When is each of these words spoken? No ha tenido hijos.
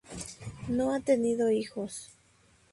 No 0.67 0.91
ha 0.95 0.99
tenido 0.99 1.51
hijos. 1.51 2.09